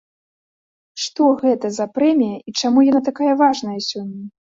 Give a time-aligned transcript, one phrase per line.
[1.03, 4.23] Што гэта за прэмія і чаму яна такая важная сёння?